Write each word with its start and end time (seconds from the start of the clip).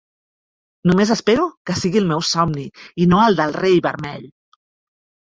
Només 0.91 1.09
espero 1.15 1.43
que 1.69 1.75
sigui 1.81 1.99
el 2.01 2.07
meu 2.11 2.23
somni, 2.29 2.63
i 3.05 3.07
no 3.11 3.19
el 3.25 3.37
del 3.41 3.53
Rei 3.59 3.77
Vermell! 3.89 4.25